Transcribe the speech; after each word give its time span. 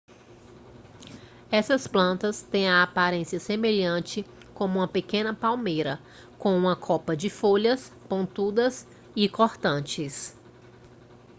essas 1.51 1.85
plantas 1.85 2.41
têm 2.41 2.67
a 2.67 2.81
aparência 2.81 3.39
semelhante 3.39 4.25
com 4.51 4.65
uma 4.65 4.87
pequena 4.87 5.31
palmeira 5.31 6.01
com 6.39 6.57
uma 6.57 6.75
copa 6.75 7.15
de 7.15 7.29
folhas 7.29 7.91
pontudas 8.09 8.87
e 9.15 9.29
cortantes 9.29 10.35